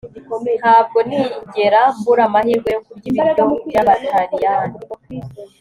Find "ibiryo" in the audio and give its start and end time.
3.11-3.43